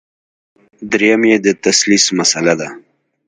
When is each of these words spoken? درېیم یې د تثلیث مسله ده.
درېیم 0.91 1.21
یې 1.31 1.37
د 1.45 1.47
تثلیث 1.63 2.05
مسله 2.17 2.53
ده. 2.59 2.69